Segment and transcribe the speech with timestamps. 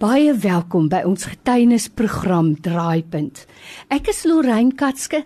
[0.00, 3.42] Baie welkom by ons getuienisprogram Draaipunt.
[3.92, 5.18] Ek is Lorraine Katske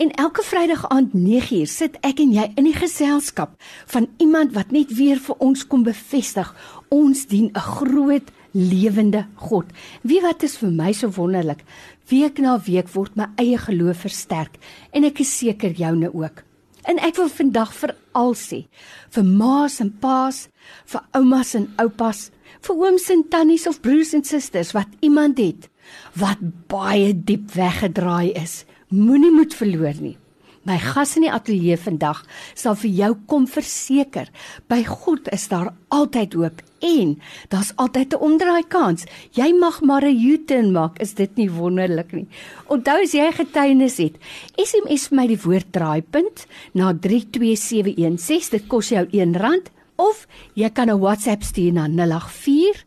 [0.00, 3.52] en elke Vrydag aand 9uur sit ek en jy in die geselskap
[3.92, 6.48] van iemand wat net weer vir ons kom bevestig
[6.88, 9.68] ons dien 'n groot lewende God.
[10.00, 11.60] Wie wat is vir my so wonderlik?
[12.08, 14.56] Week na week word my eie geloof versterk
[14.94, 16.42] en ek is seker joune ook.
[16.88, 18.64] En ek wil vandag vir al sê,
[19.10, 20.48] vir ma's en pa's,
[20.86, 22.30] vir oumas en oupas,
[22.60, 25.68] vir ooms en tannies of broers en susters wat iemand het
[26.16, 28.64] wat baie diep weggedraai is.
[28.88, 30.16] Moenie moed verloor nie.
[30.62, 32.20] My gas in die ateljee vandag
[32.54, 34.28] sal vir jou kom verseker,
[34.70, 37.16] by God is daar altyd hoop en
[37.50, 39.06] daar's altyd 'n omdraai kans.
[39.34, 42.28] Jy mag maar 'n U-turn maak, is dit nie wonderlik nie?
[42.68, 44.14] Onthou as jy getuienis het,
[44.56, 49.66] SMS vir my die woord draaipunt na 32716, dit kos jou R1
[50.08, 52.84] of jy kan 'n WhatsApp stuur na 084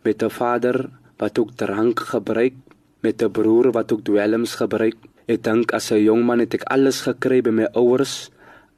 [0.03, 2.53] met 'n vader wat ook drank gebruik,
[3.01, 4.97] met 'n broer wat ook dwelms gebruik.
[5.27, 8.31] Ek dink as 'n jong man het ek alles gekry by my ouers,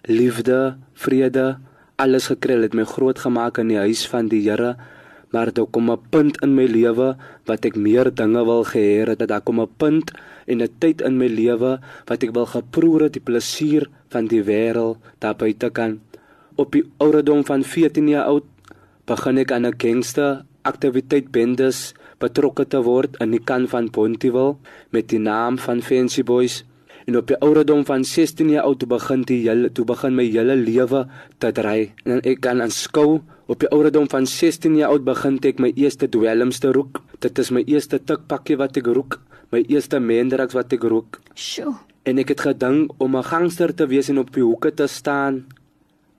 [0.03, 1.57] liefde, vrede,
[1.97, 4.75] alles gekry het my groot gemaak in die huis van die Here
[5.35, 9.27] maar daar kom 'n punt in my lewe wat ek meer dinge wil gehê het
[9.27, 10.11] daar kom 'n punt
[10.45, 14.43] en 'n tyd in my lewe wat ek wil geproe het die plesier van die
[14.43, 15.99] wêreld daar buite kan.
[16.55, 18.45] Op die ouderdom van 14 jaar oud
[19.05, 24.55] begin ek aan 'n gangster aktiwiteit bendes betrokke te word in die kan van Pontyville
[24.89, 26.63] met die naam van Fancy Boys
[27.05, 30.25] en op die ouderdom van 16 jaar oud toe begin die hele toe begin my
[30.25, 31.05] hele lewe
[31.43, 35.61] te dry en ek kan aanskou op die ouderdom van 16 jaar oud begin ek
[35.61, 39.19] my eerste dwelms te rook dit is my eerste tikpakkie wat ek rook
[39.53, 41.75] my eerste mendreks wat ek rook sjoe.
[42.05, 45.45] En ek het gedink om 'n gangster te wees en op die hoeke te staan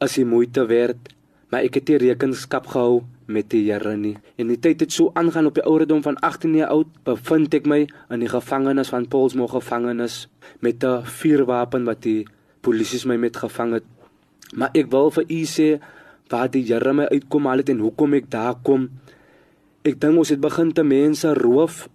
[0.00, 1.14] as die moeite werd
[1.50, 4.14] maar ek het nie rekenskap gehou met die Here nie.
[4.38, 7.66] En die tyd het so aangaan op die ouderdom van 18 jaar oud, bevind ek
[7.66, 7.82] my
[8.14, 10.26] in die gevangenis van Paulsmoor gevangenis
[10.60, 12.26] met 'n vuurwapen wat die
[12.60, 13.84] polisie my met gevang het.
[14.54, 15.81] Maar ek wil vir u sê
[16.28, 18.91] waar die Here my uitkom al het en hoekom ek daar kom.
[19.82, 21.88] Ek dink ons het begin te mense roof,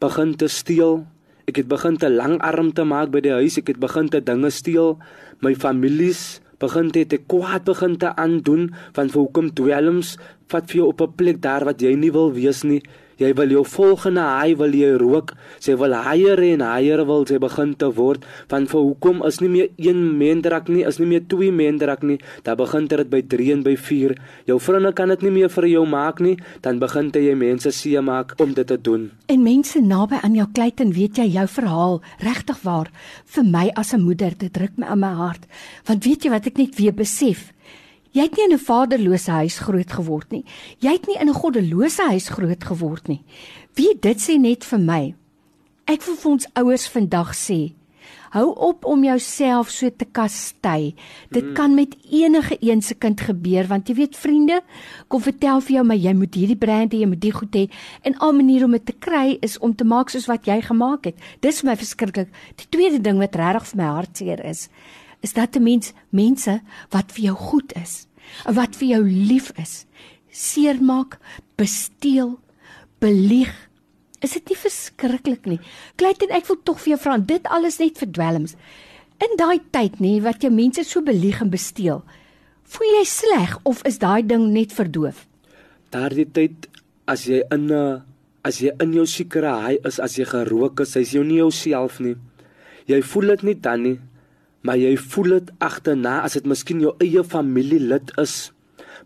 [0.00, 1.06] begin te steel.
[1.48, 3.58] Ek het begin te langarm te maak by die huis.
[3.58, 4.98] Ek het begin te dinge steel.
[5.40, 10.18] My families begin dit te kwaad begin te aandoen van hoekom dwelms
[10.50, 12.82] vat vir jou op 'n plek daar wat jy nie wil wees nie.
[13.20, 15.34] Jy wil jou volgende haai wil jy rook.
[15.60, 19.50] Sy wil haier en haier wil sy begin te word van vir hoekom is nie
[19.52, 22.16] meer een mendrak nie, is nie meer twee mendrak nie.
[22.46, 24.16] Dan begin dit by 3 en by 4.
[24.48, 28.00] Jou vriende kan dit nie meer vir jou maak nie, dan begin jy mense see
[28.00, 29.10] maak om dit te doen.
[29.28, 32.88] En mense naby aan jou kleit en weet jy jou verhaal regtig waar
[33.26, 35.46] vir my as 'n moeder dit druk my in my hart.
[35.84, 37.52] Want weet jy wat ek net weer besef?
[38.10, 40.44] Jy het nie in 'n vaderlose huis groot geword nie.
[40.80, 43.22] Jy het nie in 'n goddelose huis groot geword nie.
[43.74, 45.14] Wie dit sê net vir my.
[45.86, 47.74] Ek wil vir ons ouers vandag sê,
[48.30, 50.94] hou op om jouself so te kastei.
[51.30, 51.54] Dit mm.
[51.54, 54.60] kan met enige een se kind gebeur want jy weet vriende,
[55.08, 57.66] kom vertel vir jou maar jy moet hierdie brand hê, jy moet dit goed hê
[58.02, 61.10] en al maniere om dit te kry is om te maak soos wat jy gemaak
[61.10, 61.18] het.
[61.40, 62.30] Dis vir my verskriklik.
[62.56, 64.68] Die tweede ding wat regtig vir my hartseer is,
[65.20, 66.60] is dat 'n mens mense
[66.90, 68.06] wat vir jou goed is,
[68.44, 69.86] wat vir jou lief is,
[70.30, 71.18] seermaak,
[71.56, 72.38] besteel,
[72.98, 73.52] belieg.
[74.20, 75.60] Is dit nie verskriklik nie?
[75.96, 78.54] En ek wil tog vir jou vra, dit alles net verdwelms.
[79.20, 82.02] In daai tyd nê wat jy mense so belieg en besteel,
[82.64, 85.26] voel jy sleg of is daai ding net verdoof?
[85.90, 86.68] Daardie tyd
[87.06, 88.02] as jy in 'n
[88.44, 92.00] as jy in jou sekere hy is as jy gerook is, jy's jou nie jouself
[92.00, 92.16] nie.
[92.86, 93.98] Jy voel dit nie dan nie
[94.60, 98.50] maar jy voel dit agterna as dit miskien jou eie familielid is.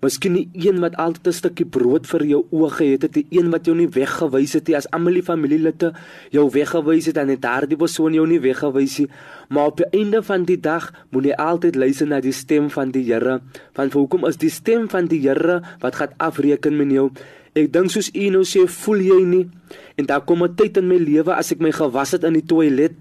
[0.03, 3.67] Miskien een wat altyd 'n stukkie brood vir jou oë gehet het, die een wat
[3.67, 5.93] jou nie weggewys het nie as almal die familielede
[6.31, 9.09] jou weggewys het en net daardie persoon jou nie weggewys nie.
[9.49, 12.91] Maar op die einde van die dag moet jy altyd luister na die stem van
[12.91, 13.41] die Here.
[13.75, 17.11] Want hoekom is die stem van die Here wat gaan afreken met jou?
[17.55, 19.49] Ek dink soos u nou sê, voel jy nie?
[19.97, 22.47] En daar kom 'n tyd in my lewe as ek my gewas het in die
[22.47, 22.93] toilet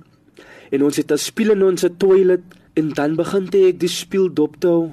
[0.74, 2.42] en ons het 'n spieël in ons toilet
[2.74, 4.92] en dan begin ek die spieël dop te hou.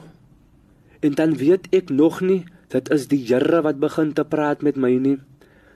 [1.01, 4.77] En dan weet ek nog nie, dit is die Here wat begin te praat met
[4.77, 5.19] my nie.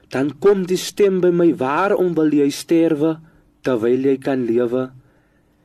[0.09, 3.19] Dan kom die stem by my, "Waarom wil jy sterwe
[3.61, 4.91] terwyl jy kan lewe?"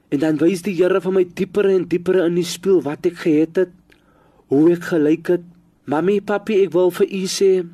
[0.08, 3.16] En dan wys die Here vir my dieper en dieper in die spieël wat ek
[3.16, 3.70] gehet het,
[4.46, 5.44] hoe ek gelyk het.
[5.84, 7.66] Mamy, papi, ek wil vir u sê,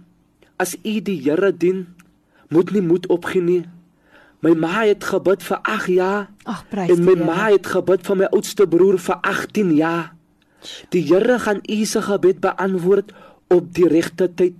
[0.58, 1.86] as u die Here dien,
[2.48, 3.64] moet nie moed opgee nie.
[4.46, 6.28] My ma het gebid vir 8 jaar.
[6.46, 7.26] Ag, prys En my die Here.
[7.26, 10.12] ma het gebid vir my oudste broer vir 18 jaar.
[10.94, 13.10] Die Here gaan u se gebed beantwoord
[13.50, 14.54] op die regte tyd.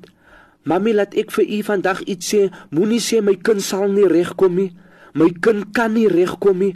[0.66, 2.50] Mamy, laat ek vir u vandag iets sê.
[2.74, 4.72] Moenie sê my kind sal nie regkom nie.
[5.14, 6.74] My kind kan nie regkom nie.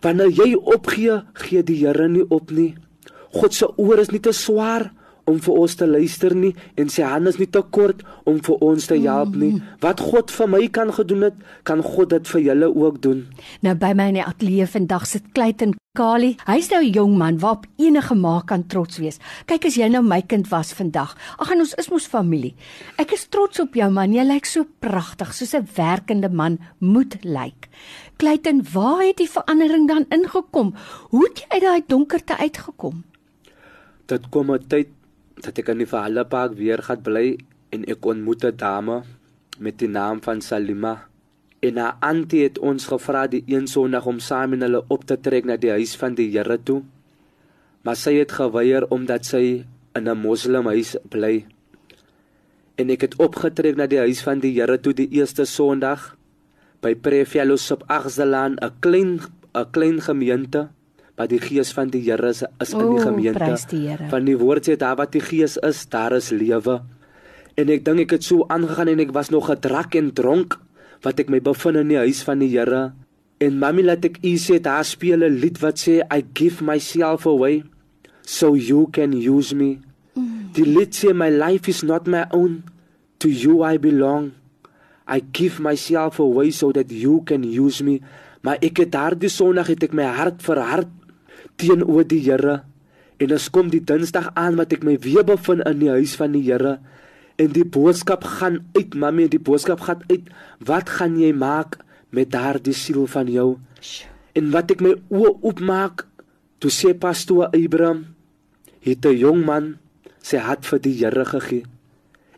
[0.00, 2.76] Wanneer jy opgee, gee die Here nie op nie.
[3.34, 4.92] God se oor is nie te swaar
[5.26, 8.62] om vir ons te luister nie en sy hand is nie te kort om vir
[8.64, 9.56] ons te help nie.
[9.82, 13.26] Wat God vir my kan gedoen het, kan God dit vir julle ook doen.
[13.66, 16.36] Nou by my in die ateljee vandag sit Clayton Kali.
[16.44, 19.18] Hy's nou 'n jong man waarop enige ma kan trots wees.
[19.46, 21.16] Kyk as jy nou my kind was vandag.
[21.38, 22.54] Ag en ons is mos familie.
[22.98, 24.12] Ek is trots op jou man.
[24.12, 27.68] Jy lyk so pragtig soos 'n werkende man moet lyk.
[28.18, 30.74] Clayton, waar het die verandering dan ingekom?
[31.10, 33.04] Hoe het jy uit daai donkerte uitgekom?
[34.06, 34.88] Dit kom 'n tyd
[35.44, 37.36] dat ek in die Verhallepark weer gaan bly
[37.74, 39.02] en ek ontmoet 'n dame
[39.58, 41.08] met die naam van Salima.
[41.60, 45.16] En haar auntie het ons gevra die een Sondag om saam met hulle op te
[45.20, 46.82] trek na die huis van die Here toe.
[47.82, 51.46] Maar sy het geweier omdat sy in 'n moslimhuis bly.
[52.76, 56.16] En ek het opgetrek na die huis van die Here toe die eerste Sondag
[56.80, 59.20] by Prefellowship Agsalaan, 'n klein
[59.54, 60.68] 'n klein gemeente,
[61.16, 63.40] maar die gees van die Here is, is in die O, gemeente.
[63.40, 63.96] prys die.
[64.10, 66.82] Van die woord sê daar wat die gees is, daar is lewe.
[67.56, 70.58] En ek dink ek het so aangegaan en ek was nog gedrak en dronk
[71.04, 72.92] wat ek my bevind in die huis van die Here.
[73.40, 77.26] En mami laat ek u sê daar speel 'n lied wat sê I give myself
[77.26, 77.64] away
[78.24, 79.80] so you can use me.
[80.52, 82.62] Die lied sê my life is not my own
[83.18, 84.32] to you I belong.
[85.08, 88.00] I give myself away so that you can use me.
[88.42, 90.88] Maar ek het daardie Sondag het ek my hart verhard
[91.56, 92.62] teenoor die Here.
[93.18, 96.36] En as kom die Dinsdag aan wat ek my weer bevind in die huis van
[96.36, 96.78] die Here
[97.36, 100.28] en die boodskap gaan uit, mami, die boodskap gaan uit.
[100.64, 101.78] Wat gaan jy maak
[102.16, 103.48] met daardie siel van jou?
[104.36, 106.06] En wat ek my oë oopmaak,
[106.60, 108.06] toe sê pastoor Abraham,
[108.80, 109.76] het 'n jong man
[110.22, 111.64] sy hart vir die Here gegee.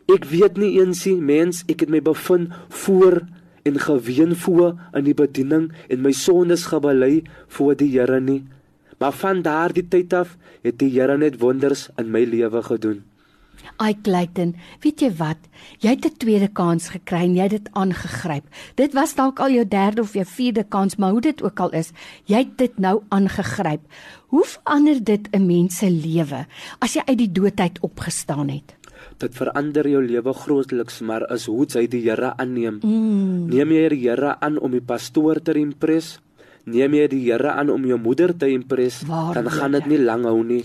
[0.09, 3.21] Ek weet nie eens nie, mens, ek het my bevind voor
[3.63, 8.43] en geween voor in die bediening en my sondes gebely voor die Here nie.
[8.99, 13.03] Maar van daardie tyd af het die Here net wonders in my lewe gedoen.
[13.79, 15.39] Ai Clayton, weet jy wat?
[15.79, 18.45] Jy het 'n tweede kans gekry en jy het dit aangegryp.
[18.75, 21.71] Dit was dalk al jou derde of jou vierde kans, maar hoe dit ook al
[21.71, 21.91] is,
[22.25, 23.81] jy het dit nou aangegryp.
[24.27, 26.45] Hoe verander dit 'n mens se lewe
[26.79, 28.75] as jy uit die doodheid opgestaan het?
[29.17, 32.79] Dit verander jou lewe grootliks, maar is hoe jy die Here aanneem.
[32.83, 33.47] Mm.
[33.47, 36.19] Neem jy die Here aan om die pastoor te impress?
[36.65, 39.03] Neem jy die Here aan om jou moeder te impress?
[39.07, 40.63] Waar Dan gaan dit nie lank hou nie.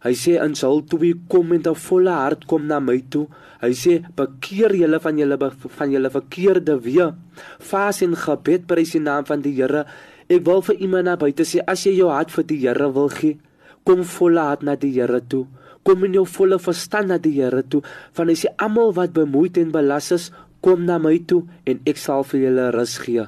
[0.00, 3.26] Hy sê in Saul toe wie kom met 'n volle hart kom na my toe.
[3.60, 5.36] Hy sê bekeer julle van julle
[5.78, 7.14] van julle verkeerde weë.
[7.58, 9.84] Vas en gebed prys die naam van die Here.
[10.28, 13.08] Ek wil vir iemand na buite sê as jy jou hart vir die Here wil
[13.08, 13.38] gee,
[13.84, 15.46] kom volle hart na die Here toe.
[15.84, 17.82] Kom in jou volle verstand na die Here toe.
[18.12, 20.30] Van hy sê almal wat bemoeid en belas is,
[20.62, 23.26] kom na my toe en ek sal vir julle rus gee.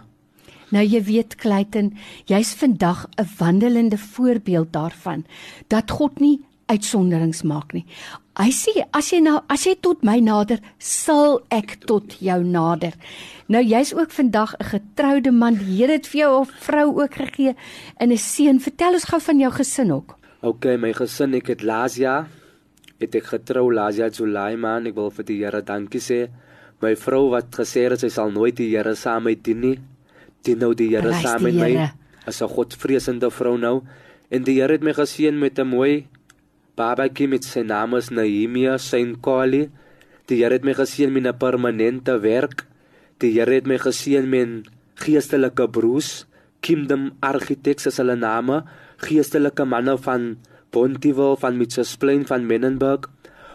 [0.72, 1.92] Nou jy weet Clayton,
[2.26, 5.24] jy's vandag 'n wandelende voorbeeld daarvan
[5.68, 7.84] dat God nie uitsonderings maak nie.
[8.38, 12.92] Hy sê as jy nou as jy tot my nader, sal ek tot jou nader.
[13.48, 15.54] Nou jy's ook vandag 'n getroude man.
[15.54, 17.54] Die Here het vir jou 'n vrou ook gegee
[17.98, 18.60] en 'n seun.
[18.60, 20.16] Vertel ons gou van jou gesin ook.
[20.40, 22.26] OK, my gesin, ek het laas jaar
[23.02, 24.86] het ek getrou laas jaar Julie man.
[24.86, 26.28] Ek wil vir die Here dankie sê.
[26.82, 29.78] My vrou wat gesê het sy sal nooit die Here saam met dien nie.
[30.42, 31.92] Dien nou die Here saam met my.
[32.26, 33.82] As 'n Godvreesende vrou nou.
[34.30, 36.06] En die Here het my geseën met 'n mooi
[36.76, 39.70] babatjie met sy naam is Nehemia Saint Kali.
[40.26, 42.66] Die Here het my geseën met 'n permanente werk.
[43.18, 46.26] Die Here het my geseën met geestelike broers,
[46.60, 48.62] Kingdom Architects is hulle name,
[48.96, 50.36] geestelike manne van
[50.70, 53.10] Pontyville, van Mitchellsplein, van Menenberg.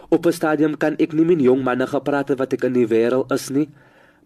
[0.10, 2.88] Op 'n stadium kan ek nie met jong manne gepraat het wat ek in die
[2.88, 3.70] wêreld is nie.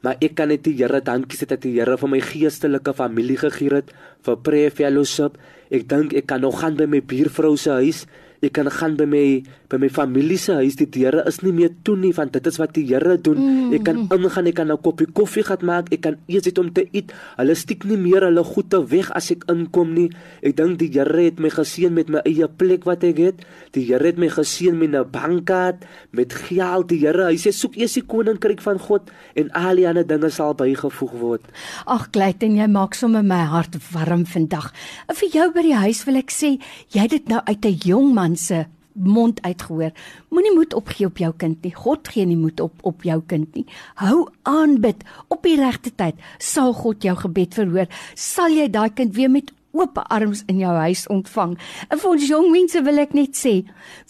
[0.01, 3.37] Maar ek kan net die Here dankie sê dat die Here vir my geestelike familie
[3.37, 3.93] gegee het
[4.25, 5.37] vir prayer fellowship.
[5.69, 8.05] Ek dink ek kan nog gaan by my buurvrou se huis
[8.41, 9.25] Ek kan gaan by my
[9.69, 10.75] by my familie se huis.
[10.79, 13.37] Die deure is nie meer toe nie want dit is wat die Here doen.
[13.37, 13.73] Mm.
[13.77, 16.73] Ek kan ingaan, ek kan 'n koppie koffie gaan maak, ek kan eers iets om
[16.73, 17.13] te eet.
[17.37, 20.09] Hulle stiek nie meer hulle goede weg as ek inkom nie.
[20.41, 23.45] Ek dink die Here het my geseën met my eie plek wat ek het.
[23.71, 26.89] Die Here het my geseën met 'n bankkaart, met geld.
[26.89, 30.29] Die Here, hy sê soek eers die koninkryk van God en al die ander dinge
[30.29, 31.41] sal bygevoeg word.
[31.85, 34.73] Ag, Clayton, jy maak sommer my hart warm vandag.
[35.07, 37.77] En vir jou by die huis wil ek sê, jy het dit nou uit 'n
[37.85, 39.91] jong man se mond uitgehoor.
[40.29, 41.73] Moenie moed opgee op jou kind nie.
[41.75, 43.65] God gee nie moed op op jou kind nie.
[43.95, 46.19] Hou aan bid op die regte tyd.
[46.37, 47.87] Sal God jou gebed verhoor.
[48.15, 51.57] Sal jy daai kind weer met oop arms in jou huis ontvang.
[51.89, 53.53] En vir ons jong mense wil ek net sê,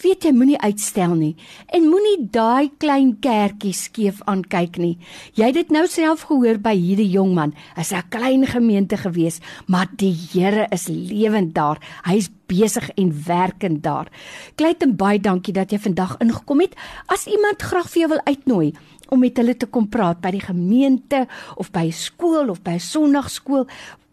[0.01, 1.35] weet jy moenie uitstel nie
[1.73, 4.97] en moenie daai klein kerkie skeef aankyk nie.
[5.37, 7.53] Jy het dit nou self gehoor by hierdie jong man.
[7.77, 11.79] Is 'n klein gemeente gewees, maar die Here is lewend daar.
[12.03, 14.07] Hy's besig en werkend daar.
[14.55, 16.75] Kleiten baie dankie dat jy vandag ingekom het.
[17.07, 18.73] As iemand graag vir jou wil uitnooi
[19.11, 21.25] om met hulle te kom praat by die gemeente
[21.59, 23.67] of by 'n skool of by 'n sonnaarskool,